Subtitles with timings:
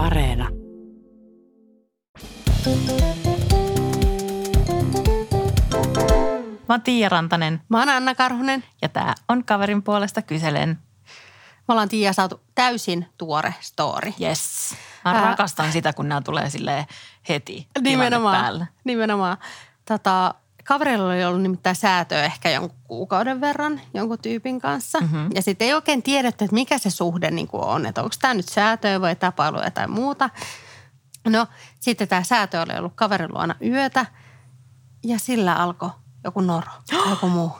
[0.00, 0.48] Areena.
[6.68, 8.64] Mä oon Tiia Rantanen Mä oon Anna Karhunen.
[8.82, 10.68] ja tää on kaverin puolesta kyselen.
[11.68, 14.12] Me ollaan Tiia saatu täysin tuore story.
[14.20, 14.74] Yes.
[15.04, 15.20] Mä Ää.
[15.30, 16.86] rakastan sitä, kun nämä tulee sille
[17.28, 18.42] heti Nimenomaan.
[18.42, 18.66] päällä.
[18.84, 19.36] Nimenomaan.
[19.88, 20.34] Tota,
[20.64, 25.00] kaverilla oli ollut nimittäin säätöä ehkä jonkun kuukauden verran jonkun tyypin kanssa.
[25.00, 25.16] Mhm.
[25.16, 25.30] Mm-hmm.
[25.34, 27.86] Ja sitten ei oikein tiedetty, että mikä se suhde niin kuin on.
[27.86, 30.30] Että onko tämä nyt säätöä vai tapailua tai muuta.
[31.28, 31.46] No
[31.80, 34.06] sitten tämä säätö oli ollut kaverin luona yötä
[35.04, 35.90] ja sillä alkoi
[36.24, 36.70] joku noro
[37.10, 37.52] joku muu.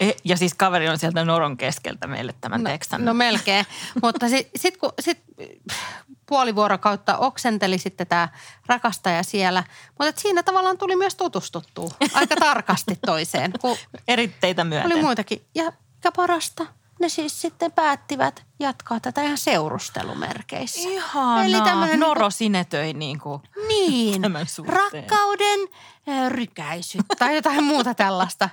[0.00, 3.04] E, ja siis kaveri on sieltä noron keskeltä meille tämän tekstan.
[3.04, 3.66] No melkein.
[4.02, 5.18] Mutta sitten sit, kun sit
[6.26, 8.28] puoli vuorokautta oksenteli sitten tämä
[8.66, 9.64] rakastaja siellä.
[9.98, 13.76] Mutta siinä tavallaan tuli myös tutustuttua aika tarkasti toiseen, kun
[14.08, 14.92] Eritteitä myöten.
[14.92, 15.42] oli muitakin.
[15.54, 16.66] Ja mikä parasta,
[17.02, 20.88] ne siis sitten päättivät jatkaa tätä ihan seurustelumerkeissä.
[20.88, 21.44] Ihanaa.
[21.44, 23.42] Eli tämmönen Noro sinetöi niin kuin.
[23.68, 24.76] Niin, Tämän suhteen.
[24.78, 25.60] rakkauden
[26.28, 28.48] rykäisyt tai jotain muuta tällaista.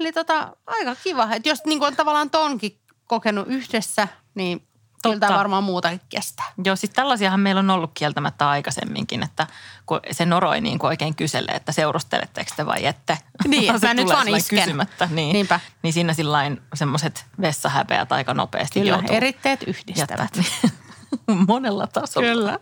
[0.00, 4.66] Eli tota, aika kiva, että jos niin on tavallaan tonkin kokenut yhdessä, niin
[5.02, 6.46] kyllä tämä varmaan muutakin kestää.
[6.64, 9.46] Joo, siis tällaisiahan meillä on ollut kieltämättä aikaisemminkin, että
[9.86, 13.18] kun se noroi niin kuin oikein kyselee, että seurusteletteko te vai ette.
[13.48, 14.58] Niin, Se mä nyt vaan isken.
[14.58, 15.60] Kysymättä, niin, Niinpä.
[15.82, 20.40] niin siinä sillain semmoiset vessahäpeät aika nopeasti Kyllä, joutuu eritteet yhdistävät.
[21.48, 22.28] Monella tasolla.
[22.28, 22.58] Kyllä.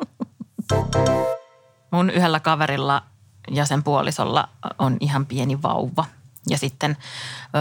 [1.90, 3.02] Mun yhdellä kaverilla
[3.50, 6.04] ja sen puolisolla on ihan pieni vauva
[6.48, 6.96] ja sitten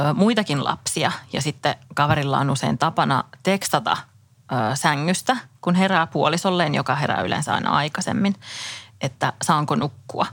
[0.10, 1.12] ö, muitakin lapsia.
[1.34, 3.98] Ja sitten kaverilla on usein tapana tekstata
[4.52, 8.36] ö, sängystä, kun herää puolisolleen, joka herää yleensä aina aikaisemmin,
[9.02, 10.26] että saanko nukkua.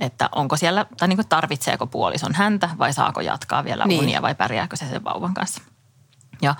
[0.00, 4.02] Että onko siellä, tai niin kuin tarvitseeko puolison häntä vai saako jatkaa vielä Niin.
[4.02, 5.62] unia vai pärjääkö se sen vauvan kanssa.
[6.42, 6.54] Ja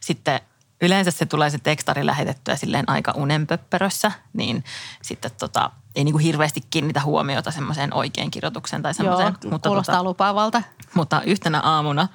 [0.00, 0.40] sitten
[0.80, 4.64] yleensä se tulee se tekstari lähetettyä silleen aika unenpöppörössä, niin
[5.02, 9.50] sitten tota, ei niin kuin hirveästi kiinnitä huomiota semmoiseen oikein kirjoitukseen tai Joo, semmoiseen.
[9.50, 10.62] mutta kuulostaa tota, lupaavalta.
[10.94, 12.08] mutta yhtenä aamuna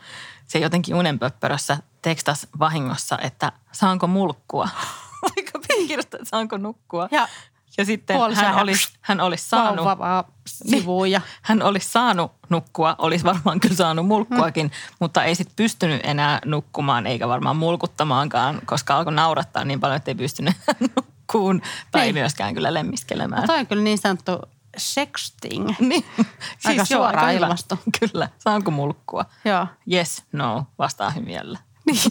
[0.48, 4.70] se jotenkin unenpöppörössä tekstas vahingossa, että saanko mulkkua.
[5.36, 7.08] Vaikka piti kirjoittaa, että saanko nukkua.
[7.12, 7.28] Ja
[7.78, 12.96] ja sitten hän olisi, hän olisi saanut, vauva vaan sivuun ja hän olisi saanut nukkua,
[12.98, 18.98] olisi varmaan kyllä saanut mulkkuakin, mutta ei sitten pystynyt enää nukkumaan eikä varmaan mulkuttamaankaan, koska
[18.98, 20.54] alkoi naurattaa niin paljon, että ei pystynyt
[20.96, 21.62] nukkuun
[21.92, 22.16] tai Niin.
[22.16, 23.42] myöskään kyllä lemmiskelemään.
[23.42, 24.32] no toi on kyllä niin sanottu
[24.78, 25.74] sexting.
[25.80, 26.06] Niin.
[26.66, 27.46] Aika joo, suoraan hyvä.
[27.46, 27.80] ilmastu.
[28.00, 28.30] Kyllä.
[28.40, 29.26] Saanko mulkkua?
[29.46, 29.68] Joo.
[29.94, 31.60] Yes, no, vastaa hymiöllä.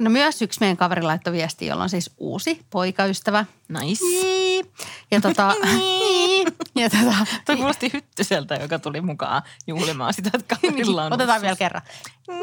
[0.00, 3.44] No myös yksi meidän kaveri laittoi viesti, jolla on siis uusi poikaystävä.
[3.68, 4.04] Nice.
[4.04, 4.72] Niin.
[5.10, 5.54] Ja tota,
[6.76, 11.56] ja tota, Toi kuulosti hyttyseltä, joka tuli mukaan juhlimaan sitä, että kaverilla on Otetaan vielä
[11.56, 11.82] kerran.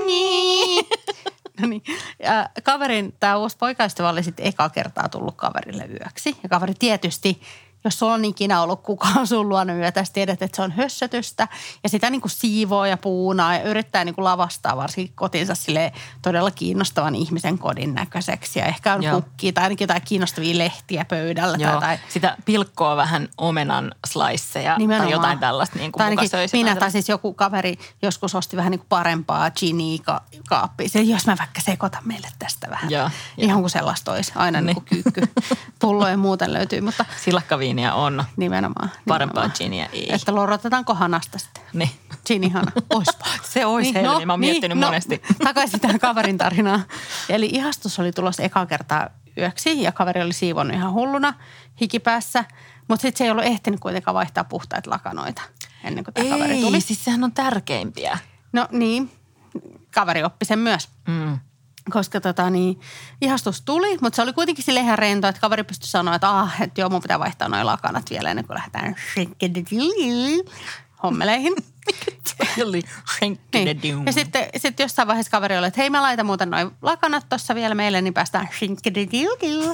[0.05, 0.85] Niin.
[1.61, 1.83] No niin.
[2.23, 6.37] Ja kaverin, tämä uusi poikaystävä oli sitten eka kertaa tullut kaverille yöksi.
[6.43, 7.41] Ja kaveri tietysti,
[7.83, 11.47] jos sulla on ikinä ollut kukaan sun luona yötä, sä tiedät, että se on hössötystä.
[11.83, 15.91] Ja sitä niin kuin siivoo ja puunaa ja yrittää niin kuin lavastaa varsinkin kotinsa sille
[16.21, 18.59] todella kiinnostavan ihmisen kodin näköiseksi.
[18.59, 21.57] Ja ehkä on kukkia tai ainakin jotain kiinnostavia lehtiä pöydällä.
[21.59, 25.07] Joo, tai, tai sitä pilkkoa vähän omenan sliceja Nimenomaan.
[25.07, 28.79] tai jotain tällaista niin kuin tai minä tai siis joku kaveri joskus osti vähän niin
[28.79, 30.89] kuin parempaa ginia ka- kaappia.
[30.89, 32.91] Se, jos mä vaikka sekoitan meille tästä vähän.
[32.91, 34.31] Joo, Ihan kuin sellaista olisi.
[34.35, 34.65] Aina niin.
[34.65, 34.75] Niin.
[34.75, 35.21] kuin kyykky.
[35.81, 37.05] Pulloja muuten löytyy, mutta
[37.71, 38.91] Silakkaviiniä on, nimenomaan.
[39.07, 40.13] parempaa ginia ei.
[40.13, 41.63] Että lorotetaanko hanasta sitten.
[41.73, 41.89] Niin.
[42.27, 43.25] Ginihana, oispa.
[43.53, 45.21] Se olisi niin, helmi, mä oon miettinyt monesti.
[45.43, 46.85] Takaisin tähän kaverin tarinaan.
[47.29, 51.33] Eli ihastus oli tulossa eka kertaa yöksi ja kaveri oli siivonnut ihan hulluna
[51.81, 52.45] hikipäässä.
[52.87, 55.41] Mutta sitten se ei ollut ehtinyt kuitenkaan vaihtaa puhtaita lakanoita
[55.83, 56.81] ennen kuin tämä kaveri tuli.
[56.81, 58.17] Siis sehän on tärkeimpiä.
[58.53, 59.11] No niin,
[59.93, 60.89] kaveri oppi sen myös.
[61.07, 61.39] Mm.
[61.89, 62.79] Koska tota niin,
[63.21, 66.61] ihastus tuli, mutta se oli kuitenkin sille ihan rento, että kaveri pystyi sanoa, että ah,
[66.61, 68.95] että joo, mun pitää vaihtaa noin lakanat vielä ennen kuin lähdetään
[71.03, 71.53] hommeleihin.
[73.53, 74.05] Niin.
[74.05, 77.55] Ja sitten sit jossain vaiheessa kaveri oli, että hei mä laitan muuten noin lakanat tuossa
[77.55, 78.49] vielä meille, niin päästään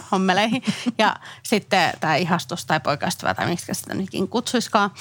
[0.12, 0.64] hommeleihin.
[0.98, 4.92] Ja sitten tämä ihastus tai poikaystävä tai miksi sitä nytkin kutsuiskaan,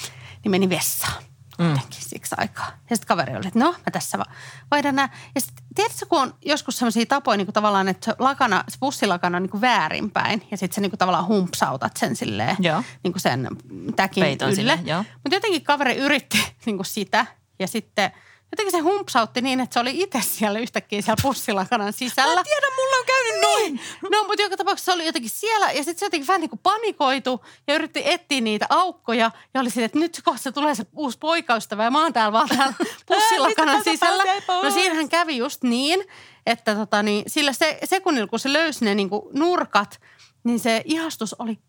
[0.43, 1.23] niin meni vessaan.
[1.57, 2.67] Kuitenkin siksi aikaa.
[2.89, 4.25] Ja sitten kaveri oli, että no mä tässä va-
[4.71, 5.09] vaihdan nämä.
[5.35, 8.77] Ja sitten tiedätkö, kun on joskus sellaisia tapoja niin kuin tavallaan, että se, lakana, se
[8.79, 10.47] pussilakana on niin kuin väärinpäin.
[10.51, 12.83] Ja sitten sä niin kuin tavallaan humpsautat sen silleen, Joo.
[13.03, 13.47] niin kuin sen
[13.95, 14.79] täkin Peiton ylle.
[15.13, 17.25] Mutta jotenkin kaveri yritti niin kuin sitä
[17.59, 18.11] ja sitten
[18.51, 22.35] jotenkin se humpsautti niin, että se oli itse siellä yhtäkkiä siellä pussilakanan sisällä.
[22.35, 23.81] Mä tiedän, mulla on käynyt noin.
[24.11, 26.59] No, mutta joka tapauksessa se oli jotenkin siellä ja sitten se jotenkin vähän niin kuin
[26.63, 31.17] panikoitu ja yritti etsiä niitä aukkoja ja oli silleen, että nyt kohta tulee se uusi
[31.17, 32.73] poikaystävä ja mä oon täällä vaan täällä
[33.07, 34.23] pussilakanan sisällä.
[34.63, 36.03] No siinähän kävi just niin,
[36.45, 40.01] että tota niin, sillä se, sekunnilla kun se löysi ne niin kuin nurkat,
[40.43, 41.59] niin se ihastus oli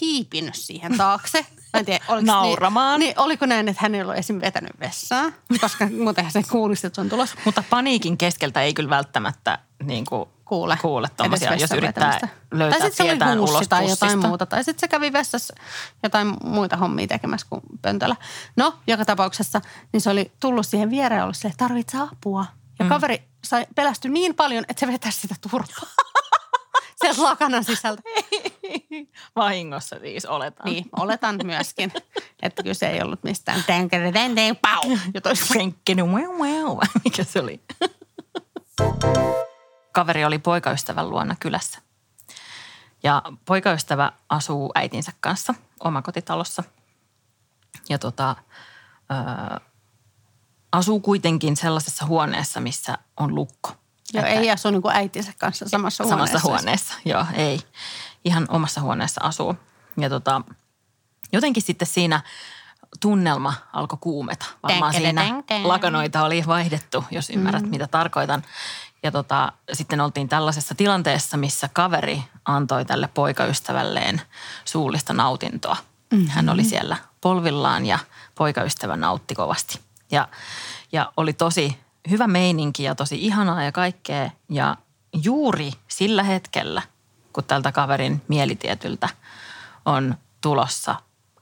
[0.00, 1.46] hiipinyt siihen taakse.
[1.72, 3.00] Mä en tiedä, oliko Nauramaan.
[3.00, 4.40] Niin, niin, oliko näin, että hän ei ollut esim.
[4.40, 7.36] vetänyt vessaa, koska muutenhan se kuulisi, että se on tulossa.
[7.44, 10.78] Mutta paniikin keskeltä ei kyllä välttämättä niin kuin Kuule.
[10.82, 12.28] kuule tommosia, jos yrittää vetämistä.
[12.50, 14.28] löytää tai sitten se oli ulos tai jotain pussista.
[14.28, 14.46] muuta.
[14.46, 15.54] Tai sitten se kävi vessassa
[16.02, 18.16] jotain muita hommia tekemässä kuin pöntöllä.
[18.56, 19.60] No, joka tapauksessa,
[19.92, 22.46] niin se oli tullut siihen viereen ja ollut silleen, tarvitsee apua.
[22.78, 22.88] Ja mm.
[22.88, 25.88] kaveri sai pelästy niin paljon, että se vetäisi sitä turpaa.
[27.00, 28.02] Sieltä lakanan sisältä.
[29.36, 30.70] Vahingossa siis oletaan.
[30.70, 31.92] Niin, oletan myöskin,
[32.42, 33.64] että kyse ei ollut mistään
[34.56, 34.96] pau.
[37.04, 37.60] Mikä se oli?
[39.92, 41.78] Kaveri oli poikaystävän luona kylässä.
[43.02, 46.62] Ja poikaystävä asuu äitinsä kanssa omakotitalossa.
[47.88, 48.36] Ja tota,
[49.10, 49.60] ö,
[50.72, 53.81] asuu kuitenkin sellaisessa huoneessa, missä on lukko.
[54.12, 56.48] Joo, Että- ei asu niin kuin äitinsä kanssa samassa, samassa huoneessa.
[56.48, 56.94] huoneessa.
[57.04, 57.60] Joo, ei.
[58.24, 59.56] Ihan omassa huoneessa asuu.
[59.96, 60.42] Ja tota,
[61.32, 62.20] jotenkin sitten siinä
[63.00, 64.46] tunnelma alkoi kuumeta.
[64.62, 65.66] Varmaan Tänkele, siinä tänkele.
[65.68, 67.68] lakanoita oli vaihdettu, jos ymmärrät, mm.
[67.68, 68.42] mitä tarkoitan.
[69.02, 74.22] Ja tota, sitten oltiin tällaisessa tilanteessa, missä kaveri antoi tälle poikaystävälleen
[74.64, 75.76] suullista nautintoa.
[76.12, 76.28] Mm-hmm.
[76.28, 77.98] Hän oli siellä polvillaan ja
[78.34, 79.80] poikaystävä nautti kovasti.
[80.10, 80.28] Ja,
[80.92, 81.78] ja oli tosi
[82.10, 84.30] hyvä meininki ja tosi ihanaa ja kaikkea.
[84.48, 84.76] Ja
[85.22, 86.82] juuri sillä hetkellä,
[87.32, 89.08] kun tältä kaverin mielitietyltä
[89.84, 90.94] on tulossa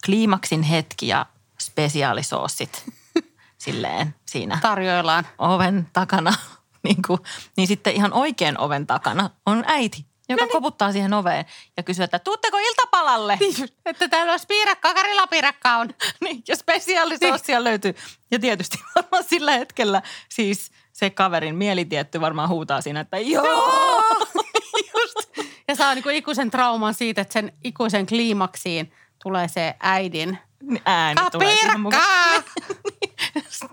[0.05, 1.27] kliimaksin hetki ja
[1.61, 2.93] spesiaalisoosit
[3.59, 5.27] silleen siinä Tarjoillaan.
[5.39, 6.35] oven takana,
[6.85, 7.21] niin, kuin,
[7.57, 11.45] niin sitten ihan oikein oven takana on äiti, joka no koputtaa siihen oveen
[11.77, 13.39] ja kysyy, että tuutteko iltapalalle?
[13.87, 15.89] Että täällä olisi piirakkaa, Karilla piirakka on.
[16.25, 17.95] niin, ja spesiaalisoosia löytyy.
[18.31, 24.03] Ja tietysti varmaan sillä hetkellä siis se kaverin mielitietty varmaan huutaa siinä, että joo.
[24.95, 25.49] Just.
[25.69, 28.93] Ja saa niinku ikuisen trauman siitä, että sen ikuisen kliimaksiin
[29.23, 32.43] tulee se äidin Niin Ääni piirakkaa.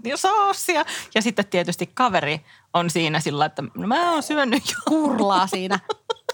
[0.03, 0.85] Ja soosia.
[1.15, 4.75] Ja sitten tietysti kaveri on siinä sillä, että no mä oon syönyt jo.
[4.87, 5.79] Kurlaa siinä.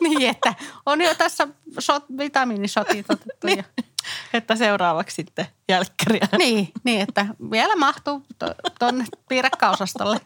[0.03, 0.53] Niin, että
[0.85, 1.47] on jo tässä
[1.79, 3.47] shot, vitamiinishotit otettu.
[3.47, 3.63] Ja,
[4.33, 6.27] Että seuraavaksi sitten jälkkäriä.
[6.38, 10.19] niin, niin, että vielä mahtuu to- tuonne piirakkaosastolle.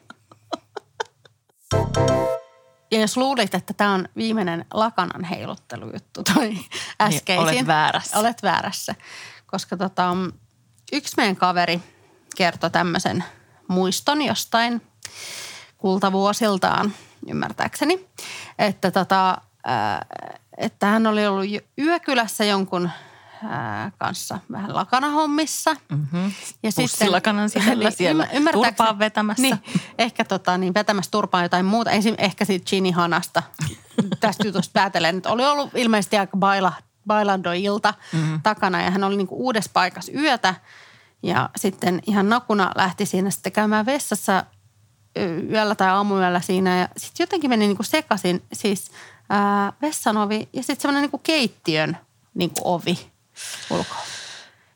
[2.91, 6.57] Ja jos luulit, että tämä on viimeinen lakanan heiluttelujuttu toi
[7.01, 7.45] äskeisin.
[7.45, 8.18] Niin, olet väärässä.
[8.19, 8.95] Olet väärässä.
[9.47, 10.15] Koska tota,
[10.94, 11.81] yksi meidän kaveri
[12.38, 13.24] kertoi tämmöisen
[13.68, 14.81] muiston jostain
[15.77, 16.94] kultavuosiltaan,
[17.27, 18.07] ymmärtääkseni.
[18.59, 19.38] Että, tota,
[20.58, 21.46] että hän oli ollut
[21.78, 22.90] yökylässä jonkun
[23.98, 25.75] kanssa vähän lakanahommissa.
[25.90, 26.31] Mm-hmm.
[26.64, 29.42] Ja Pussilakanan sisällä siellä ymmär- ymmärtääkseni- turpaan vetämässä.
[29.42, 29.60] Niin,
[29.98, 31.92] ehkä tota, niin vetämässä turpaan jotain muuta.
[31.92, 33.44] Esim, ehkä siitä Ginny-hanasta
[34.19, 35.18] tästä jutusta päätellen.
[35.18, 36.74] Että oli ollut ilmeisesti aika baila,
[37.08, 38.42] bailando-ilta mm-hmm.
[38.42, 40.56] takana ja hän oli niinku uudessa paikassa yötä.
[41.24, 44.44] Ja sitten ihan nakuna lähti siinä sitten käymään vessassa
[45.50, 46.80] yöllä tai aamuyöllä siinä.
[46.80, 48.92] Ja sitten jotenkin meni niinku sekaisin siis
[49.29, 51.97] ää, vessan ovi ja sitten semmoinen niinku keittiön
[52.33, 53.12] niinku ovi
[53.69, 54.03] ulkoa.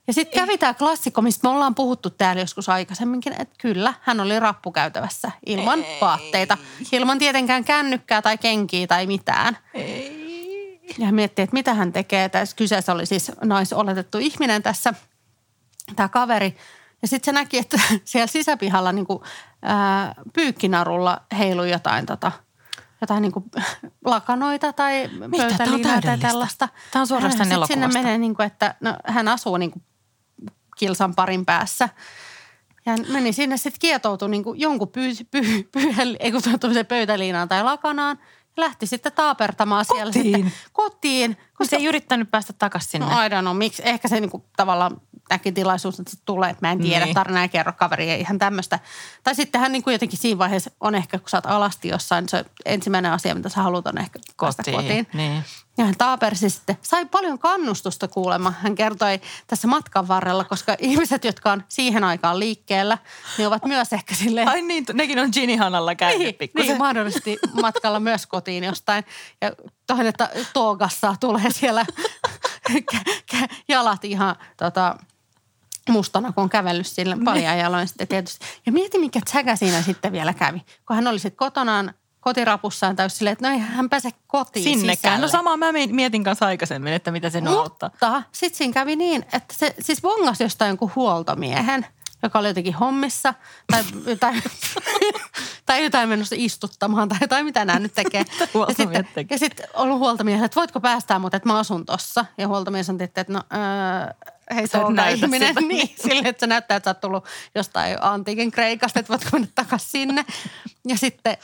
[0.07, 4.19] Ja sitten kävi tämä klassikko, mistä me ollaan puhuttu täällä joskus aikaisemminkin, että kyllä, hän
[4.19, 5.97] oli rappukäytävässä ilman Ei.
[6.01, 6.57] vaatteita,
[6.91, 9.57] ilman tietenkään kännykkää tai kenkiä tai mitään.
[9.73, 10.79] Ei.
[10.97, 12.29] Ja hän miettii, että mitä hän tekee.
[12.29, 14.93] Tässä kyseessä oli siis naisoletettu ihminen tässä,
[15.95, 16.57] tämä kaveri.
[17.01, 19.23] Ja sitten se näki, että siellä sisäpihalla niin kuin,
[19.61, 22.31] ää, pyykkinarulla heilui jotain, tota,
[23.01, 23.45] jotain niin kuin
[24.05, 26.69] lakanoita tai pöytäliinaa tai tällaista.
[26.91, 27.73] Tää on suorastaan Hän- elokuvasta.
[27.73, 29.83] Sinne menee niin kuin, että no, hän asuu niin kuin
[30.77, 31.89] kilsan parin päässä.
[32.85, 36.85] Ja hän meni sinne sitten kietoutui niin kuin jonkun pyy, pyy, pyy, ei kun tuollaiseen
[36.85, 38.17] pöytäliinaan tai lakanaan.
[38.57, 40.23] Ja lähti sitten taapertamaan siellä Kotiin?
[40.35, 41.37] sitten kotiin.
[41.57, 43.05] Kun se ei yrittänyt päästä takaisin sinne.
[43.05, 43.81] No I don't know, miksi.
[43.85, 45.01] Ehkä se niinku tavallaan
[45.31, 47.05] näki tilaisuus, että tulee, että mä en tiedä, Niin.
[47.05, 47.15] niin.
[47.15, 48.79] tarina ei kerro kaveri, ei ihan tämmöistä.
[49.23, 52.45] Tai sitten hän niinku jotenkin siinä vaiheessa on ehkä, kun sä oot alasti jossain, se
[52.65, 55.07] ensimmäinen asia, mitä sä haluat on ehkä päästä Kotiin, kotiin.
[55.13, 55.43] niin.
[55.77, 61.25] Ja hän taapersi sitten, sai paljon kannustusta kuulemma, hän kertoi tässä matkan varrella, koska ihmiset,
[61.25, 62.97] jotka on siihen aikaan liikkeellä,
[63.37, 66.67] niin ovat myös ehkä silleen, Ai niin, nekin on Ginny-hanalla käynyt niin, pikkusen.
[66.67, 69.03] niin, mahdollisesti matkalla myös kotiin jostain.
[69.41, 69.51] Ja
[69.87, 71.85] toinen, että toogassa tulee siellä
[73.67, 74.95] jalat ihan tota,
[75.89, 78.45] mustana, kun on kävellyt sillä paljon jaloin sitten tietysti.
[78.65, 80.61] Ja mieti, mikä tsäkä siinä sitten vielä kävi.
[80.87, 84.97] Kun hän oli sitten kotonaan kotirapussaan täys silleen, että no ei hän pääse kotiin Sinnekään.
[84.97, 85.17] sisälle.
[85.21, 87.89] No samaa mä mietin kanssa aikaisemmin, että mitä se nyt auttaa.
[87.89, 91.85] Mutta sitten siinä kävi niin, että se siis bongas jostain jonkun huoltomiehen.
[92.23, 93.33] joka oli jotenkin hommissa
[93.71, 94.43] tai jotain,
[95.65, 98.25] tai jotain menossa istuttamaan tai jotain, mitä nämä nyt tekee.
[98.67, 102.25] ja sitten, ja sitten ollut huoltomiehellä, että voitko päästää mut, että mä asun tossa.
[102.37, 105.47] Ja huoltomies on että no öö, hei se on ihminen.
[105.47, 105.61] Sitä.
[105.71, 109.47] Niin, sille, että se näyttää, että sä oot tullut jostain antiikin Kreikasta, että voitko mennä
[109.55, 110.25] takaisin sinne.
[110.87, 111.37] Ja sitten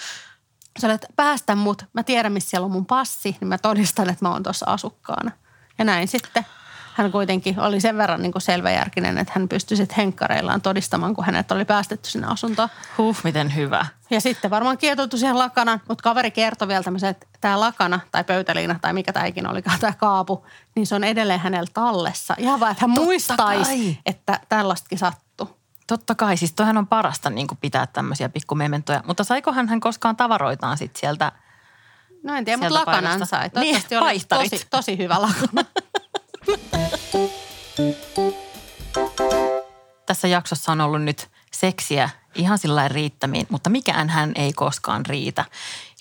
[0.80, 4.26] sä olet, päästä mut, mä tiedän missä siellä on mun passi, niin mä todistan, että
[4.26, 5.32] mä oon tuossa asukkaana.
[5.78, 6.46] Ja näin sitten
[6.98, 11.52] hän kuitenkin oli sen verran niin selväjärkinen, että hän pystyi sitten henkkareillaan todistamaan, kun hänet
[11.52, 12.70] oli päästetty sinne asuntoon.
[12.98, 13.86] Huh, miten hyvä.
[14.10, 18.24] Ja sitten varmaan kietoutui siihen lakana, mutta kaveri kertoi vielä tämmöisen, että tämä lakana tai
[18.24, 22.36] pöytäliina tai mikä tämä ikinä olikaan, tämä kaapu, niin se on edelleen hänellä tallessa.
[22.38, 23.98] Ihan vaan, että hän Totta muistaisi, kai.
[24.06, 25.58] että tällaistakin sattuu.
[25.88, 29.04] Totta kai, siis toihan on parasta niin kuin pitää tämmöisiä pikkumementoja.
[29.08, 31.32] Mutta saikohan hän koskaan tavaroitaan sitten sieltä
[32.24, 33.50] No en tiedä, mutta lakanan sai.
[33.50, 35.66] Toivottavasti niin, oli tosi, tosi hyvä lakana.
[40.06, 45.46] Tässä jaksossa on ollut nyt seksiä ihan sillä riittämiin, mutta mikään hän ei koskaan riitä.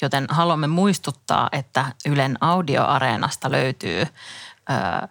[0.02, 5.09] Joten haluamme muistuttaa, että Ylen audioareenasta löytyy ö,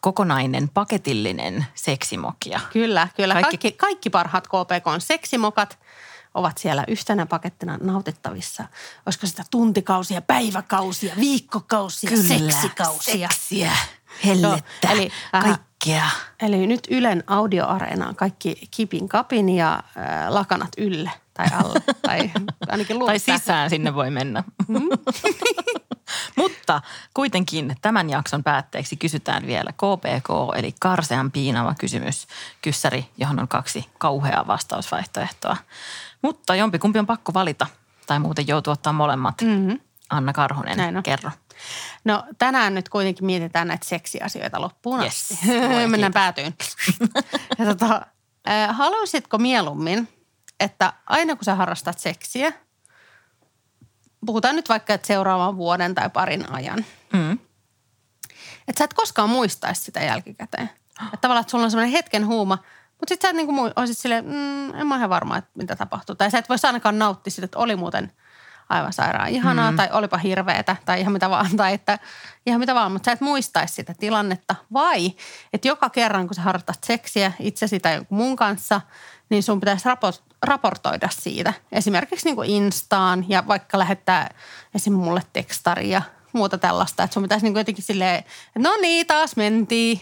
[0.00, 2.60] kokonainen paketillinen seksimokia.
[2.72, 3.34] Kyllä, kyllä.
[3.34, 5.78] Kaikki, kaikki, kaikki parhaat KPK on seksimokat
[6.34, 8.64] ovat siellä yhtenä pakettina nautittavissa.
[9.06, 13.28] Olisiko sitä tuntikausia, päiväkausia, viikkokausia, Kyllä, seksikausia.
[13.28, 13.72] seksiä
[14.24, 15.66] hellettä, eli, äh, kaikkea.
[16.42, 21.80] Eli nyt Ylen audioareenaan kaikki kipin kapin ja äh, lakanat ylle tai alle.
[22.02, 22.30] tai
[22.68, 24.44] ainakin Tai sisään sinne voi mennä.
[24.68, 24.78] Mm.
[26.36, 26.82] Mutta
[27.14, 32.26] kuitenkin tämän jakson päätteeksi kysytään vielä KPK, eli karsean piinava kysymys,
[32.62, 35.56] kyssäri, johon on kaksi kauheaa vastausvaihtoehtoa.
[36.22, 37.66] Mutta jompikumpi on pakko valita,
[38.06, 39.34] tai muuten joutuu ottaa molemmat.
[39.42, 39.80] Mm-hmm.
[40.10, 41.02] Anna Karhunen, Näin on.
[41.02, 41.30] kerro.
[42.04, 45.12] No tänään nyt kuitenkin mietitään näitä seksiasioita loppuun yes.
[45.32, 45.38] asti.
[45.88, 46.54] Mennään päätyyn.
[47.58, 48.06] ja tota,
[48.68, 50.08] haluaisitko mieluummin,
[50.60, 52.52] että aina kun sä harrastat seksiä,
[54.26, 57.32] puhutaan nyt vaikka, että seuraavan vuoden tai parin ajan, mm.
[58.68, 60.70] että sä et koskaan muistaisi sitä jälkikäteen.
[61.04, 62.58] Että tavallaan, että sulla on semmoinen hetken huuma,
[62.88, 65.76] mutta sitten sä et niin kuin, olisit silleen, mm, en mä ihan varma, että mitä
[65.76, 66.14] tapahtuu.
[66.14, 68.12] Tai sä et voisi ainakaan nauttia sitä, että oli muuten–
[68.68, 69.76] aivan sairaan ihanaa mm.
[69.76, 71.56] tai olipa hirveetä tai ihan mitä vaan.
[71.56, 71.98] Tai että
[72.46, 74.54] ihan mitä vaan, mutta sä et muistaisi sitä tilannetta.
[74.72, 75.12] Vai,
[75.52, 78.80] että joka kerran kun sä harrastat seksiä itsesi tai jonkun muun kanssa,
[79.28, 79.88] niin sun pitäisi
[80.42, 81.52] raportoida siitä.
[81.72, 84.34] Esimerkiksi niin kuin Instaan ja vaikka lähettää
[84.74, 84.92] esim.
[84.92, 87.02] mulle tekstaria ja muuta tällaista.
[87.02, 90.00] Että sun pitäisi niin kuin jotenkin silleen, että no niin, taas mentiin.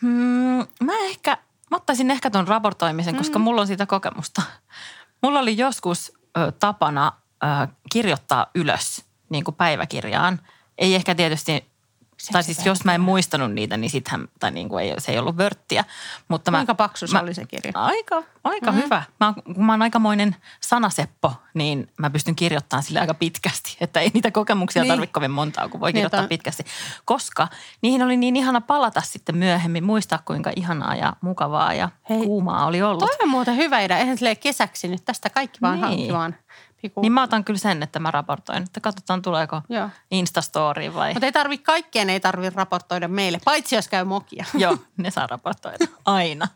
[0.00, 1.38] Hmm, mä ehkä,
[1.70, 3.42] mä ottaisin ehkä ton raportoimisen, koska mm.
[3.42, 4.42] mulla on siitä kokemusta.
[5.22, 7.12] Mulla oli joskus ö, tapana
[7.44, 10.40] äh, kirjoittaa ylös niin kuin päiväkirjaan.
[10.78, 11.70] Ei ehkä tietysti,
[12.20, 15.12] se tai siis jos mä en muistanut niitä, niin sittenhän, tai niin kuin ei, se
[15.12, 15.84] ei ollut vörttiä.
[16.28, 17.72] Mutta Kuinka mä, paksu se mä, oli se kirja?
[17.74, 18.84] Aika, aika mm-hmm.
[18.84, 19.02] hyvä.
[19.20, 23.76] Mä, kun mä oon aikamoinen sanaseppo, niin mä pystyn kirjoittamaan sille aika pitkästi.
[23.80, 24.92] Että ei niitä kokemuksia niin.
[24.92, 26.64] tarvitse kovin montaa, kun voi kirjoittaa niin, pitkästi.
[27.04, 27.48] Koska
[27.82, 32.66] niihin oli niin ihana palata sitten myöhemmin, muistaa kuinka ihanaa ja mukavaa ja Hei, kuumaa
[32.66, 33.00] oli ollut.
[33.00, 33.98] Toi on muuten hyvä idea.
[33.98, 36.12] Eihän kesäksi nyt tästä kaikki vaan niin.
[36.12, 36.12] hankki
[36.82, 37.00] Piku.
[37.00, 39.88] Niin mä otan kyllä sen, että mä raportoin, että katsotaan tuleeko Joo.
[40.10, 41.12] Instastoriin vai.
[41.12, 44.44] Mutta ei tarvi kaikkeen, ei tarvi raportoida meille, paitsi jos käy mokia.
[44.58, 46.48] Joo, ne saa raportoida aina.